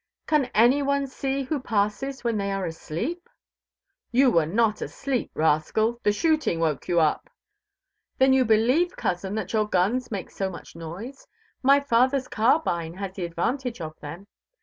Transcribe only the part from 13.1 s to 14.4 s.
the advantage of them."